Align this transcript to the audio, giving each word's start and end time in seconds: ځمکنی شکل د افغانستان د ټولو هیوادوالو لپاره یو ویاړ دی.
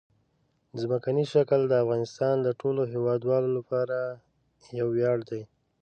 ځمکنی 0.81 1.25
شکل 1.33 1.61
د 1.67 1.73
افغانستان 1.83 2.35
د 2.41 2.47
ټولو 2.61 2.81
هیوادوالو 2.93 3.49
لپاره 3.57 3.97
یو 4.79 4.87
ویاړ 4.95 5.17
دی. 5.29 5.41